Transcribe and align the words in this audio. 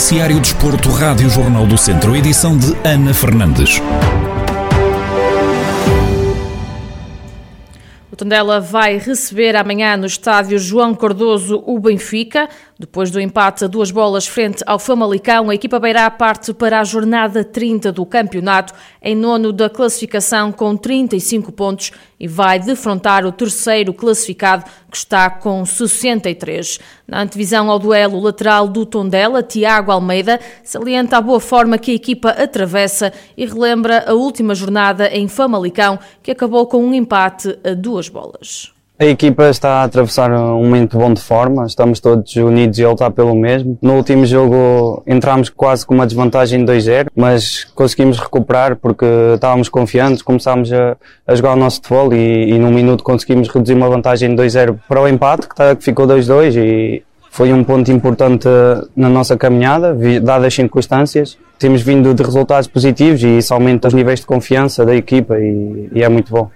Noticiário 0.00 0.40
Desporto, 0.40 0.88
Rádio 0.88 1.28
Jornal 1.28 1.66
do 1.66 1.76
Centro, 1.76 2.16
edição 2.16 2.56
de 2.56 2.74
Ana 2.84 3.12
Fernandes. 3.12 3.80
O 8.10 8.16
Tondela 8.16 8.60
vai 8.60 8.96
receber 8.98 9.56
amanhã 9.56 9.96
no 9.96 10.06
estádio 10.06 10.58
João 10.58 10.94
Cardoso 10.94 11.62
o 11.66 11.78
Benfica. 11.78 12.48
Depois 12.80 13.10
do 13.10 13.20
empate 13.20 13.62
a 13.62 13.68
duas 13.68 13.90
bolas 13.90 14.26
frente 14.26 14.64
ao 14.66 14.78
Famalicão, 14.78 15.50
a 15.50 15.54
equipa 15.54 15.78
beirá 15.78 16.10
parte 16.10 16.54
para 16.54 16.80
a 16.80 16.84
jornada 16.84 17.44
30 17.44 17.92
do 17.92 18.06
campeonato, 18.06 18.72
em 19.02 19.14
nono 19.14 19.52
da 19.52 19.68
classificação 19.68 20.50
com 20.50 20.74
35 20.74 21.52
pontos 21.52 21.92
e 22.18 22.26
vai 22.26 22.58
defrontar 22.58 23.26
o 23.26 23.32
terceiro 23.32 23.92
classificado, 23.92 24.64
que 24.90 24.96
está 24.96 25.28
com 25.28 25.62
63. 25.62 26.78
Na 27.06 27.20
antevisão 27.20 27.70
ao 27.70 27.78
duelo 27.78 28.18
lateral 28.18 28.66
do 28.66 28.86
Tondela, 28.86 29.42
Tiago 29.42 29.92
Almeida 29.92 30.40
salienta 30.64 31.18
a 31.18 31.20
boa 31.20 31.38
forma 31.38 31.76
que 31.76 31.90
a 31.90 31.96
equipa 31.96 32.30
atravessa 32.30 33.12
e 33.36 33.44
relembra 33.44 34.06
a 34.08 34.14
última 34.14 34.54
jornada 34.54 35.06
em 35.08 35.28
Famalicão, 35.28 35.98
que 36.22 36.30
acabou 36.30 36.66
com 36.66 36.82
um 36.82 36.94
empate 36.94 37.58
a 37.62 37.74
duas 37.74 38.08
bolas. 38.08 38.72
A 39.00 39.06
equipa 39.06 39.48
está 39.48 39.76
a 39.76 39.84
atravessar 39.84 40.30
um 40.30 40.62
momento 40.62 40.98
bom 40.98 41.14
de 41.14 41.22
forma, 41.22 41.64
estamos 41.64 42.00
todos 42.00 42.36
unidos 42.36 42.78
e 42.78 42.84
a 42.84 42.90
lutar 42.90 43.10
pelo 43.10 43.34
mesmo. 43.34 43.78
No 43.80 43.94
último 43.94 44.26
jogo 44.26 45.02
entramos 45.06 45.48
quase 45.48 45.86
com 45.86 45.94
uma 45.94 46.06
desvantagem 46.06 46.62
de 46.62 46.70
2-0, 46.70 47.06
mas 47.16 47.64
conseguimos 47.74 48.18
recuperar 48.18 48.76
porque 48.76 49.06
estávamos 49.36 49.70
confiantes, 49.70 50.20
começámos 50.20 50.70
a, 50.70 50.98
a 51.26 51.34
jogar 51.34 51.54
o 51.54 51.56
nosso 51.56 51.76
futebol 51.76 52.12
e, 52.12 52.50
e 52.50 52.58
num 52.58 52.70
minuto 52.70 53.02
conseguimos 53.02 53.48
reduzir 53.48 53.72
uma 53.72 53.88
vantagem 53.88 54.36
de 54.36 54.42
2-0 54.42 54.78
para 54.86 55.00
o 55.00 55.08
empate, 55.08 55.48
que, 55.48 55.54
tá, 55.54 55.74
que 55.74 55.82
ficou 55.82 56.06
2-2 56.06 56.56
e 56.58 57.02
foi 57.30 57.54
um 57.54 57.64
ponto 57.64 57.90
importante 57.90 58.48
na 58.94 59.08
nossa 59.08 59.34
caminhada, 59.34 59.96
dadas 60.20 60.48
as 60.48 60.54
circunstâncias. 60.54 61.38
Temos 61.58 61.80
vindo 61.80 62.12
de 62.12 62.22
resultados 62.22 62.68
positivos 62.68 63.22
e 63.22 63.38
isso 63.38 63.54
aumenta 63.54 63.88
os 63.88 63.94
níveis 63.94 64.20
de 64.20 64.26
confiança 64.26 64.84
da 64.84 64.94
equipa 64.94 65.38
e, 65.38 65.88
e 65.90 66.02
é 66.02 66.08
muito 66.10 66.30
bom. 66.30 66.50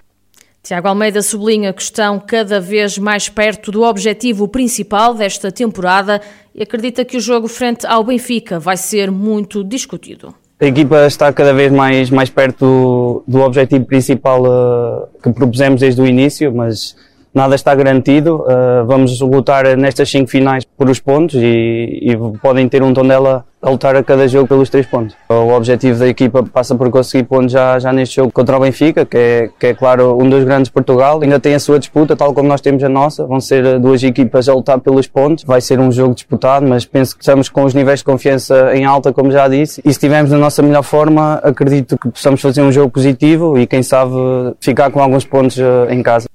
Tiago 0.65 0.89
Almeida 0.89 1.21
sublinha 1.21 1.75
que 1.75 1.83
estão 1.83 2.19
cada 2.19 2.59
vez 2.59 2.97
mais 2.97 3.29
perto 3.29 3.71
do 3.71 3.83
objetivo 3.83 4.49
principal 4.49 5.13
desta 5.13 5.53
temporada 5.53 6.23
e 6.55 6.63
acredita 6.63 7.05
que 7.05 7.19
o 7.19 7.21
jogo 7.21 7.49
frente 7.49 7.87
ao 7.87 8.03
Benfica 8.03 8.59
vai 8.59 8.79
ser 8.79 9.11
muito 9.11 9.63
discutido. 9.63 10.35
A 10.59 10.65
equipa 10.65 11.07
está 11.07 11.31
cada 11.35 11.53
vez 11.53 11.71
mais, 11.71 12.09
mais 12.09 12.31
perto 12.31 12.65
do, 12.65 13.25
do 13.29 13.41
objetivo 13.43 13.85
principal 13.85 14.43
uh, 14.43 15.07
que 15.23 15.31
propusemos 15.35 15.83
desde 15.83 16.01
o 16.01 16.07
início, 16.07 16.51
mas 16.55 16.97
nada 17.35 17.55
está 17.55 17.75
garantido. 17.75 18.37
Uh, 18.43 18.87
vamos 18.87 19.21
lutar 19.21 19.77
nestas 19.77 20.09
cinco 20.09 20.31
finais 20.31 20.65
por 20.65 20.89
os 20.89 21.01
pontos 21.01 21.35
e, 21.35 21.99
e 22.03 22.17
podem 22.41 22.69
ter 22.69 22.83
um 22.83 22.95
Tondela 22.95 23.45
a 23.65 23.71
lutar 23.71 23.97
a 23.97 24.03
cada 24.03 24.29
jogo 24.29 24.47
pelos 24.47 24.69
três 24.69 24.87
pontos. 24.87 25.17
O 25.29 25.49
objetivo 25.55 25.99
da 25.99 26.07
equipa 26.07 26.43
passa 26.43 26.75
por 26.75 26.91
conseguir 26.91 27.25
pontos 27.25 27.53
já, 27.53 27.79
já 27.79 27.93
neste 27.93 28.17
jogo 28.17 28.31
contra 28.31 28.57
o 28.57 28.61
Benfica, 28.61 29.07
que 29.07 29.17
é, 29.17 29.51
que 29.59 29.67
é 29.69 29.75
claro 29.75 30.19
um 30.21 30.29
dos 30.29 30.45
grandes 30.45 30.69
de 30.69 30.73
Portugal. 30.73 31.19
Ainda 31.23 31.41
tem 31.41 31.55
a 31.55 31.59
sua 31.59 31.79
disputa, 31.79 32.15
tal 32.15 32.35
como 32.35 32.47
nós 32.47 32.61
temos 32.61 32.85
a 32.85 32.91
nossa. 32.91 33.27
Vão 33.27 33.41
ser 33.41 33.79
duas 33.79 34.03
equipas 34.03 34.51
a 34.51 34.55
lutar 34.55 34.79
pelos 34.81 35.07
pontos. 35.07 35.45
Vai 35.45 35.63
ser 35.63 35.81
um 35.81 35.91
jogo 35.91 36.15
disputado, 36.15 36.67
mas 36.67 36.85
penso 36.85 37.17
que 37.17 37.23
estamos 37.23 37.49
com 37.49 37.65
os 37.65 37.73
níveis 37.73 38.01
de 38.01 38.05
confiança 38.05 38.77
em 38.77 38.85
alta, 38.85 39.15
como 39.15 39.33
já 39.33 39.49
disse. 39.49 39.81
E 39.81 39.85
se 39.85 39.91
estivermos 39.93 40.31
na 40.31 40.39
nossa 40.39 40.63
melhor 40.63 40.83
forma, 40.83 41.41
acredito 41.43 41.97
que 41.97 42.11
possamos 42.11 42.43
fazer 42.43 42.61
um 42.61 42.71
jogo 42.71 42.91
positivo 42.91 43.59
e 43.59 43.67
quem 43.67 43.83
sabe 43.83 44.13
ficar 44.61 44.91
com 44.91 45.01
alguns 45.01 45.25
pontos 45.25 45.59
eh, 45.59 45.87
em 45.89 46.03
casa. 46.03 46.27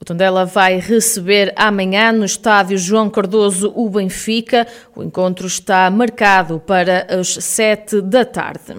O 0.00 0.04
Tondela 0.04 0.46
vai 0.46 0.78
receber 0.78 1.52
amanhã 1.54 2.10
no 2.10 2.24
estádio 2.24 2.78
João 2.78 3.10
Cardoso 3.10 3.70
o 3.76 3.86
Benfica. 3.90 4.66
O 4.96 5.02
encontro 5.02 5.46
está 5.46 5.90
marcado 5.90 6.58
para 6.58 7.06
as 7.10 7.28
sete 7.28 8.00
da 8.00 8.24
tarde. 8.24 8.76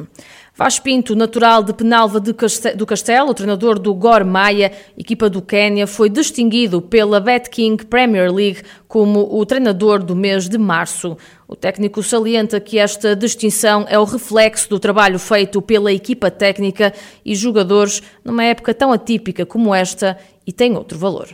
Vaz 0.56 0.80
Pinto, 0.80 1.16
natural 1.16 1.64
de 1.64 1.74
Penalva 1.74 2.20
do 2.20 2.34
Castelo, 2.86 3.30
o 3.30 3.34
treinador 3.34 3.80
do 3.80 3.94
Gor 3.94 4.26
Maia, 4.26 4.72
equipa 4.98 5.30
do 5.30 5.42
Quênia, 5.42 5.88
foi 5.88 6.10
distinguido 6.10 6.82
pela 6.82 7.20
BetKing 7.20 7.78
Premier 7.78 8.32
League 8.32 8.64
como 8.88 9.22
o 9.32 9.46
treinador 9.46 10.04
do 10.04 10.16
mês 10.16 10.50
de 10.50 10.58
março. 10.58 11.18
O 11.48 11.56
técnico 11.56 12.04
salienta 12.04 12.60
que 12.60 12.78
esta 12.78 13.16
distinção 13.16 13.86
é 13.88 13.98
o 13.98 14.04
reflexo 14.04 14.70
do 14.70 14.80
trabalho 14.80 15.18
feito 15.18 15.62
pela 15.62 15.92
equipa 15.92 16.30
técnica 16.30 16.94
e 17.24 17.34
jogadores 17.34 18.02
numa 18.24 18.44
época 18.44 18.74
tão 18.74 18.92
atípica 18.92 19.46
como 19.46 19.74
esta 19.74 20.18
e 20.52 20.54
tem 20.54 20.76
outro 20.76 20.98
valor. 20.98 21.30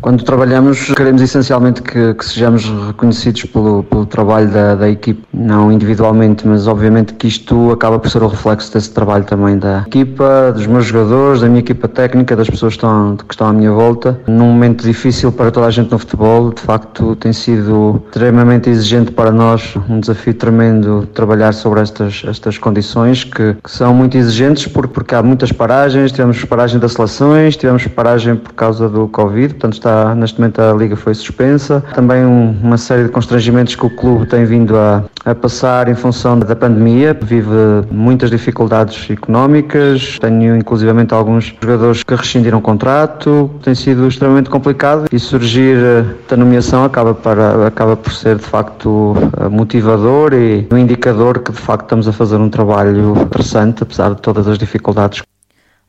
Quando 0.00 0.24
trabalhamos, 0.24 0.92
queremos 0.94 1.20
essencialmente 1.20 1.82
que, 1.82 2.14
que 2.14 2.24
sejamos 2.24 2.64
reconhecidos 2.86 3.44
pelo, 3.44 3.82
pelo 3.82 4.06
trabalho 4.06 4.48
da, 4.48 4.74
da, 4.74 4.88
equipe, 4.88 5.22
não 5.32 5.70
individualmente, 5.70 6.48
mas 6.48 6.66
obviamente 6.66 7.12
que 7.14 7.28
isto 7.28 7.70
acaba 7.70 7.98
por 7.98 8.10
ser 8.10 8.22
o 8.22 8.28
reflexo 8.28 8.72
desse 8.72 8.90
trabalho 8.90 9.24
também 9.24 9.58
da 9.58 9.84
equipa, 9.86 10.52
dos 10.52 10.66
meus 10.66 10.86
jogadores, 10.86 11.42
da 11.42 11.48
minha 11.48 11.60
equipa 11.60 11.86
técnica, 11.86 12.34
das 12.34 12.48
pessoas 12.48 12.72
que 12.72 12.78
estão, 12.78 13.16
que 13.16 13.34
estão 13.34 13.48
à 13.48 13.52
minha 13.52 13.72
volta. 13.72 14.18
Num 14.26 14.46
momento 14.46 14.82
difícil 14.82 15.30
para 15.30 15.50
toda 15.50 15.66
a 15.66 15.70
gente 15.70 15.90
no 15.90 15.98
futebol, 15.98 16.50
de 16.50 16.62
facto 16.62 17.14
tem 17.16 17.34
sido 17.34 18.02
extremamente 18.06 18.70
exigente 18.70 19.12
para 19.12 19.30
nós, 19.30 19.74
um 19.86 20.00
desafio 20.00 20.32
tremendo 20.32 21.06
trabalhar 21.12 21.52
sobre 21.52 21.80
estas, 21.80 22.22
estas 22.26 22.56
condições 22.56 23.24
que, 23.24 23.54
que 23.62 23.70
são 23.70 23.92
muito 23.92 24.16
exigentes 24.16 24.66
porque, 24.66 24.94
porque 24.94 25.14
há 25.14 25.22
muitas 25.22 25.52
paragens, 25.52 26.10
tivemos 26.10 26.42
paragem 26.46 26.80
das 26.80 26.92
seleções, 26.92 27.54
tivemos 27.54 27.86
paragem 27.88 28.34
por 28.34 28.54
causa 28.54 28.88
do 28.88 29.06
Covid, 29.08 29.54
portanto 29.54 29.74
está 29.74 29.89
está, 29.90 30.14
neste 30.14 30.38
momento 30.38 30.60
a 30.60 30.72
liga 30.72 30.96
foi 30.96 31.14
suspensa. 31.14 31.82
Também 31.94 32.24
um, 32.24 32.56
uma 32.62 32.76
série 32.76 33.04
de 33.04 33.08
constrangimentos 33.10 33.74
que 33.74 33.84
o 33.84 33.90
clube 33.90 34.26
tem 34.26 34.44
vindo 34.44 34.76
a, 34.76 35.04
a 35.24 35.34
passar 35.34 35.88
em 35.88 35.94
função 35.94 36.38
da 36.38 36.54
pandemia. 36.54 37.16
Vive 37.20 37.50
muitas 37.90 38.30
dificuldades 38.30 39.10
económicas. 39.10 40.18
Tenho 40.20 40.56
inclusivamente 40.56 41.12
alguns 41.12 41.54
jogadores 41.60 42.02
que 42.02 42.14
rescindiram 42.14 42.60
contrato. 42.60 43.50
Tem 43.62 43.74
sido 43.74 44.06
extremamente 44.06 44.48
complicado 44.48 45.06
e 45.12 45.18
surgir 45.18 45.76
da 46.28 46.36
nomeação 46.36 46.84
acaba, 46.84 47.14
para, 47.14 47.66
acaba 47.66 47.96
por 47.96 48.12
ser 48.12 48.36
de 48.36 48.44
facto 48.44 49.14
motivador 49.50 50.32
e 50.32 50.66
um 50.70 50.78
indicador 50.78 51.40
que 51.40 51.50
de 51.50 51.58
facto 51.58 51.84
estamos 51.84 52.06
a 52.06 52.12
fazer 52.12 52.36
um 52.36 52.48
trabalho 52.48 53.14
interessante, 53.20 53.82
apesar 53.82 54.14
de 54.14 54.20
todas 54.20 54.46
as 54.46 54.58
dificuldades. 54.58 55.22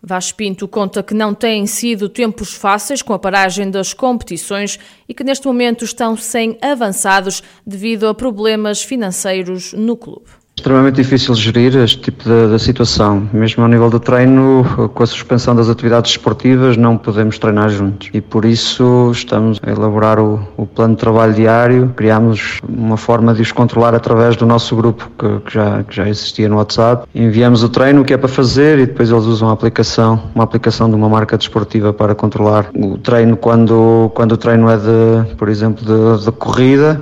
Vaz 0.03 0.31
Pinto 0.31 0.67
conta 0.67 1.03
que 1.03 1.13
não 1.13 1.33
têm 1.33 1.67
sido 1.67 2.09
tempos 2.09 2.53
fáceis 2.53 3.03
com 3.03 3.13
a 3.13 3.19
paragem 3.19 3.69
das 3.69 3.93
competições 3.93 4.79
e 5.07 5.13
que 5.13 5.23
neste 5.23 5.45
momento 5.45 5.85
estão 5.85 6.17
sem 6.17 6.57
avançados 6.61 7.43
devido 7.65 8.07
a 8.07 8.13
problemas 8.13 8.81
financeiros 8.81 9.73
no 9.73 9.95
clube 9.95 10.40
extremamente 10.61 10.95
difícil 10.95 11.33
gerir 11.33 11.75
este 11.75 11.97
tipo 11.97 12.23
de, 12.23 12.53
de, 12.53 12.59
situação. 12.59 13.27
Mesmo 13.33 13.63
ao 13.63 13.69
nível 13.69 13.89
do 13.89 13.99
treino, 13.99 14.63
com 14.93 15.03
a 15.03 15.07
suspensão 15.07 15.55
das 15.55 15.67
atividades 15.67 16.11
esportivas, 16.11 16.77
não 16.77 16.97
podemos 16.97 17.39
treinar 17.39 17.69
juntos. 17.69 18.09
E 18.13 18.21
por 18.21 18.45
isso 18.45 19.09
estamos 19.11 19.59
a 19.63 19.71
elaborar 19.71 20.19
o, 20.19 20.39
o 20.55 20.67
plano 20.67 20.93
de 20.93 20.99
trabalho 20.99 21.33
diário. 21.33 21.91
Criámos 21.95 22.59
uma 22.67 22.95
forma 22.95 23.33
de 23.33 23.41
os 23.41 23.51
controlar 23.51 23.95
através 23.95 24.35
do 24.35 24.45
nosso 24.45 24.75
grupo, 24.75 25.09
que, 25.17 25.39
que, 25.45 25.53
já, 25.53 25.83
que 25.83 25.95
já 25.95 26.07
existia 26.07 26.47
no 26.47 26.57
WhatsApp. 26.57 27.07
Enviamos 27.15 27.63
o 27.63 27.69
treino, 27.69 28.01
o 28.01 28.05
que 28.05 28.13
é 28.13 28.17
para 28.17 28.29
fazer, 28.29 28.77
e 28.77 28.85
depois 28.85 29.09
eles 29.09 29.25
usam 29.25 29.49
a 29.49 29.53
aplicação, 29.53 30.21
uma 30.35 30.43
aplicação 30.43 30.87
de 30.89 30.95
uma 30.95 31.09
marca 31.09 31.37
desportiva 31.37 31.91
para 31.91 32.13
controlar 32.13 32.69
o 32.75 32.99
treino 32.99 33.35
quando, 33.35 34.11
quando 34.13 34.33
o 34.33 34.37
treino 34.37 34.69
é 34.69 34.77
de, 34.77 35.35
por 35.35 35.49
exemplo, 35.49 35.83
de, 35.83 36.23
de 36.23 36.31
corrida 36.33 37.01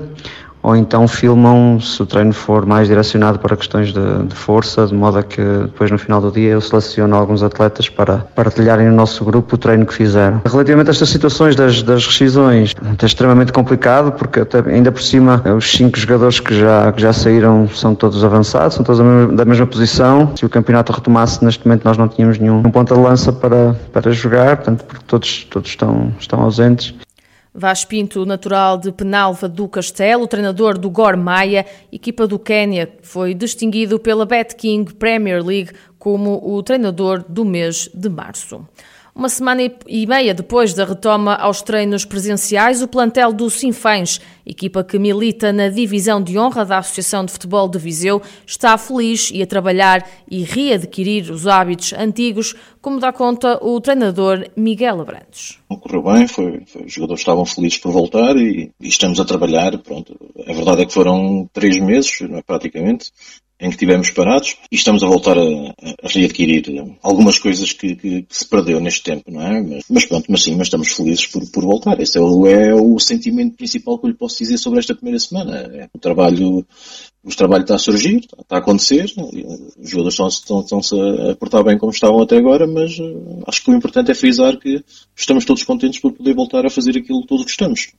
ou 0.61 0.75
então 0.75 1.07
filmam 1.07 1.79
se 1.79 2.01
o 2.01 2.05
treino 2.05 2.33
for 2.33 2.65
mais 2.65 2.87
direcionado 2.87 3.39
para 3.39 3.55
questões 3.55 3.93
de, 3.93 4.23
de, 4.23 4.35
força, 4.35 4.85
de 4.85 4.93
modo 4.93 5.17
a 5.17 5.23
que 5.23 5.41
depois 5.41 5.89
no 5.89 5.97
final 5.97 6.19
do 6.21 6.31
dia 6.31 6.51
eu 6.51 6.61
seleciono 6.61 7.15
alguns 7.15 7.43
atletas 7.43 7.87
para 7.87 8.17
partilharem 8.35 8.87
no 8.87 8.95
nosso 8.95 9.23
grupo 9.23 9.55
o 9.55 9.57
treino 9.57 9.85
que 9.85 9.93
fizeram. 9.93 10.41
Relativamente 10.45 10.87
a 10.87 10.91
estas 10.91 11.09
situações 11.09 11.55
das, 11.55 11.81
das 11.81 12.05
rescisões, 12.05 12.75
é 13.01 13.05
extremamente 13.05 13.51
complicado 13.51 14.11
porque 14.11 14.45
ainda 14.69 14.91
por 14.91 15.01
cima 15.01 15.41
os 15.55 15.71
cinco 15.71 15.97
jogadores 15.97 16.39
que 16.39 16.57
já, 16.57 16.91
que 16.91 17.01
já 17.01 17.13
saíram 17.13 17.67
são 17.69 17.95
todos 17.95 18.23
avançados, 18.23 18.75
são 18.75 18.83
todos 18.83 18.99
da 19.35 19.45
mesma 19.45 19.65
posição. 19.65 20.31
Se 20.35 20.45
o 20.45 20.49
campeonato 20.49 20.91
retomasse 20.91 21.43
neste 21.43 21.65
momento 21.65 21.85
nós 21.85 21.97
não 21.97 22.07
tínhamos 22.07 22.37
nenhum, 22.37 22.57
nenhum 22.57 22.71
ponta 22.71 22.93
de 22.93 23.01
lança 23.01 23.31
para, 23.31 23.75
para 23.93 24.11
jogar, 24.11 24.57
portanto 24.57 24.83
porque 24.83 25.03
todos, 25.07 25.47
todos 25.49 25.69
estão, 25.69 26.11
estão 26.19 26.41
ausentes. 26.41 26.93
Vaz 27.53 27.83
Pinto, 27.83 28.25
natural 28.25 28.77
de 28.77 28.91
Penalva 28.91 29.49
do 29.49 29.67
Castelo, 29.67 30.27
treinador 30.27 30.77
do 30.77 30.89
Gor 30.89 31.17
Maia, 31.17 31.65
equipa 31.91 32.27
do 32.27 32.37
Quênia, 32.37 32.93
foi 33.01 33.33
distinguido 33.33 33.99
pela 33.99 34.25
Bet 34.25 34.55
King 34.55 34.93
Premier 34.93 35.43
League 35.43 35.71
como 35.97 36.39
o 36.43 36.61
treinador 36.61 37.25
do 37.27 37.43
mês 37.43 37.89
de 37.93 38.07
março. 38.07 38.65
Uma 39.19 39.27
semana 39.27 39.69
e 39.85 40.07
meia 40.07 40.33
depois 40.33 40.73
da 40.73 40.85
retoma 40.85 41.35
aos 41.35 41.61
treinos 41.61 42.05
presenciais, 42.05 42.81
o 42.81 42.87
plantel 42.87 43.33
do 43.33 43.49
Sinfãs, 43.49 44.21
equipa 44.45 44.81
que 44.81 44.97
milita 44.97 45.51
na 45.51 45.67
divisão 45.67 46.23
de 46.23 46.39
honra 46.39 46.63
da 46.63 46.77
Associação 46.77 47.25
de 47.25 47.33
Futebol 47.33 47.67
de 47.67 47.77
Viseu, 47.77 48.21
está 48.47 48.77
feliz 48.77 49.29
e 49.33 49.43
a 49.43 49.45
trabalhar 49.45 50.09
e 50.31 50.41
readquirir 50.41 51.29
os 51.33 51.47
hábitos 51.47 51.91
antigos, 51.91 52.55
como 52.81 52.97
dá 52.97 53.11
conta 53.11 53.59
o 53.61 53.81
treinador 53.81 54.47
Miguel 54.55 55.01
Abrantes. 55.01 55.59
Correu 55.67 56.01
bem, 56.01 56.25
foi, 56.25 56.63
foi, 56.65 56.85
os 56.85 56.93
jogadores 56.93 57.19
estavam 57.19 57.45
felizes 57.45 57.77
por 57.77 57.91
voltar 57.91 58.37
e, 58.37 58.71
e, 58.79 58.87
estamos 58.87 59.19
a 59.19 59.25
trabalhar. 59.25 59.77
Pronto, 59.79 60.15
a 60.47 60.53
verdade 60.53 60.83
é 60.83 60.85
que 60.85 60.93
foram 60.93 61.45
três 61.51 61.77
meses, 61.77 62.21
é, 62.21 62.41
praticamente, 62.41 63.11
em 63.59 63.69
que 63.69 63.75
estivemos 63.75 64.09
parados 64.09 64.55
e 64.71 64.75
estamos 64.75 65.03
a 65.03 65.07
voltar 65.07 65.37
a, 65.37 65.41
a 65.41 66.07
readquirir 66.07 66.63
algumas 67.03 67.37
coisas 67.37 67.73
que, 67.73 67.95
que, 67.95 68.25
se 68.29 68.47
perdeu 68.47 68.79
neste 68.79 69.03
tempo, 69.03 69.29
não 69.29 69.41
é? 69.41 69.61
Mas, 69.61 69.83
mas, 69.89 70.05
pronto, 70.05 70.25
mas 70.29 70.43
sim, 70.43 70.55
mas 70.55 70.67
estamos 70.67 70.91
felizes 70.93 71.27
por, 71.27 71.45
por 71.51 71.65
voltar. 71.65 71.99
Esse 71.99 72.17
é 72.17 72.21
o, 72.21 72.47
é 72.47 72.73
o 72.73 72.97
sentimento 72.99 73.57
principal 73.57 73.99
que 73.99 74.05
eu 74.05 74.11
lhe 74.11 74.17
posso 74.17 74.37
dizer 74.37 74.57
sobre 74.57 74.79
esta 74.79 74.95
primeira 74.95 75.19
semana. 75.19 75.57
É, 75.57 75.89
o 75.93 75.99
trabalho, 75.99 76.65
o 77.21 77.35
trabalho 77.35 77.63
está 77.63 77.75
a 77.75 77.79
surgir, 77.79 78.21
está 78.39 78.55
a 78.55 78.59
acontecer, 78.59 79.11
os 79.77 79.89
jogadores 79.89 80.13
estão, 80.13 80.27
estão, 80.27 80.59
estão-se 80.61 80.95
a 81.29 81.35
portar 81.35 81.63
bem 81.63 81.77
como 81.77 81.91
estavam 81.91 82.21
até 82.21 82.37
agora, 82.37 82.65
mas 82.65 82.97
uh, 82.97 83.43
acho 83.45 83.63
que 83.63 83.71
o 83.71 83.75
importante 83.75 84.11
é 84.11 84.15
frisar 84.15 84.57
que 84.57 84.83
estamos 85.15 85.43
todos 85.43 85.63
contentes 85.63 85.99
por 85.99 86.13
poder 86.13 86.33
voltar 86.33 86.65
a 86.65 86.69
fazer 86.69 86.97
aquilo 86.97 87.25
que 87.25 87.35
gostamos. 87.35 87.89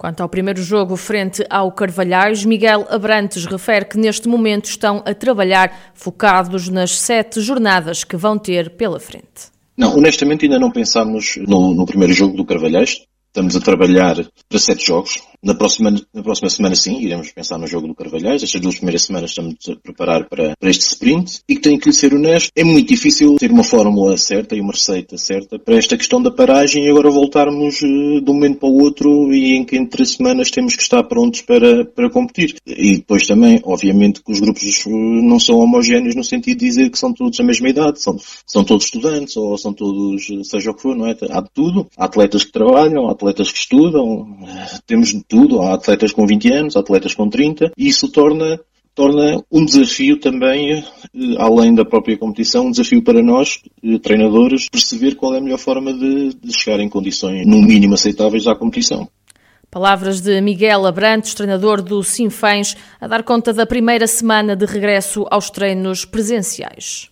Quanto 0.00 0.22
ao 0.22 0.30
primeiro 0.30 0.62
jogo 0.62 0.96
frente 0.96 1.44
ao 1.50 1.70
Carvalhais, 1.70 2.42
Miguel 2.42 2.86
Abrantes 2.88 3.44
refere 3.44 3.84
que 3.84 3.98
neste 3.98 4.28
momento 4.28 4.64
estão 4.64 5.02
a 5.04 5.12
trabalhar 5.12 5.92
focados 5.92 6.70
nas 6.70 6.98
sete 6.98 7.38
jornadas 7.42 8.02
que 8.02 8.16
vão 8.16 8.38
ter 8.38 8.70
pela 8.78 8.98
frente. 8.98 9.52
Não, 9.76 9.94
honestamente 9.94 10.46
ainda 10.46 10.58
não 10.58 10.70
pensámos 10.70 11.36
no, 11.46 11.74
no 11.74 11.84
primeiro 11.84 12.14
jogo 12.14 12.34
do 12.34 12.46
Carvalhais. 12.46 13.02
Estamos 13.26 13.54
a 13.54 13.60
trabalhar 13.60 14.16
para 14.48 14.58
sete 14.58 14.86
jogos. 14.86 15.20
Na 15.42 15.54
próxima, 15.54 15.90
na 16.12 16.22
próxima 16.22 16.50
semana, 16.50 16.74
sim, 16.74 17.00
iremos 17.00 17.32
pensar 17.32 17.56
no 17.56 17.66
jogo 17.66 17.88
do 17.88 17.94
Carvalhais. 17.94 18.42
Estas 18.42 18.60
duas 18.60 18.74
primeiras 18.74 19.04
semanas 19.04 19.30
estamos 19.30 19.56
a 19.70 19.76
preparar 19.76 20.28
para, 20.28 20.54
para 20.54 20.70
este 20.70 20.82
sprint. 20.82 21.40
E 21.48 21.54
que 21.54 21.62
tenho 21.62 21.78
que 21.78 21.88
lhe 21.88 21.94
ser 21.94 22.12
honesto, 22.12 22.50
é 22.54 22.62
muito 22.62 22.88
difícil 22.88 23.36
ter 23.36 23.50
uma 23.50 23.64
fórmula 23.64 24.18
certa 24.18 24.54
e 24.54 24.60
uma 24.60 24.72
receita 24.72 25.16
certa 25.16 25.58
para 25.58 25.76
esta 25.76 25.96
questão 25.96 26.22
da 26.22 26.30
paragem 26.30 26.84
e 26.84 26.90
agora 26.90 27.10
voltarmos 27.10 27.80
uh, 27.80 28.20
de 28.20 28.30
um 28.30 28.34
momento 28.34 28.58
para 28.58 28.68
o 28.68 28.82
outro 28.82 29.32
e 29.32 29.56
em 29.56 29.64
que 29.64 29.78
entre 29.78 30.04
semanas 30.04 30.50
temos 30.50 30.76
que 30.76 30.82
estar 30.82 31.02
prontos 31.04 31.40
para, 31.40 31.86
para 31.86 32.10
competir. 32.10 32.56
E 32.66 32.96
depois 32.96 33.26
também, 33.26 33.60
obviamente, 33.64 34.22
que 34.22 34.32
os 34.32 34.40
grupos 34.40 34.84
uh, 34.84 34.90
não 34.90 35.40
são 35.40 35.56
homogéneos 35.56 36.14
no 36.14 36.22
sentido 36.22 36.58
de 36.58 36.66
dizer 36.66 36.90
que 36.90 36.98
são 36.98 37.14
todos 37.14 37.38
da 37.38 37.44
mesma 37.44 37.68
idade, 37.70 38.02
são, 38.02 38.18
são 38.46 38.62
todos 38.62 38.84
estudantes 38.84 39.38
ou 39.38 39.56
são 39.56 39.72
todos, 39.72 40.26
seja 40.44 40.70
o 40.70 40.74
que 40.74 40.82
for, 40.82 40.94
não 40.94 41.06
é? 41.06 41.16
Há 41.30 41.40
de 41.40 41.50
tudo. 41.54 41.86
Há 41.96 42.04
atletas 42.04 42.44
que 42.44 42.52
trabalham, 42.52 43.08
há 43.08 43.12
atletas 43.12 43.50
que 43.50 43.58
estudam, 43.58 44.36
temos 44.86 45.14
tudo. 45.30 45.62
Há 45.62 45.74
atletas 45.74 46.12
com 46.12 46.26
20 46.26 46.52
anos, 46.52 46.76
atletas 46.76 47.14
com 47.14 47.30
30, 47.30 47.72
e 47.78 47.88
isso 47.88 48.10
torna 48.10 48.60
torna 48.92 49.42
um 49.50 49.64
desafio 49.64 50.18
também, 50.18 50.72
eh, 50.72 50.84
além 51.38 51.74
da 51.74 51.84
própria 51.84 52.18
competição, 52.18 52.66
um 52.66 52.70
desafio 52.70 53.02
para 53.02 53.22
nós, 53.22 53.60
eh, 53.82 53.98
treinadores, 53.98 54.68
perceber 54.68 55.14
qual 55.14 55.34
é 55.34 55.38
a 55.38 55.40
melhor 55.40 55.58
forma 55.58 55.92
de, 55.92 56.34
de 56.34 56.52
chegar 56.52 56.80
em 56.80 56.88
condições, 56.88 57.46
no 57.46 57.62
mínimo 57.62 57.94
aceitáveis, 57.94 58.46
à 58.46 58.54
competição. 58.54 59.08
Palavras 59.70 60.20
de 60.20 60.40
Miguel 60.40 60.84
Abrantes, 60.84 61.32
treinador 61.32 61.80
do 61.80 62.02
Sinfãs, 62.02 62.76
a 63.00 63.06
dar 63.06 63.22
conta 63.22 63.52
da 63.52 63.64
primeira 63.64 64.06
semana 64.08 64.56
de 64.56 64.66
regresso 64.66 65.24
aos 65.30 65.48
treinos 65.48 66.04
presenciais. 66.04 67.08